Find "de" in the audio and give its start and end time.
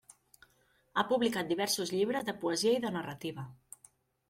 2.31-2.37, 2.89-2.95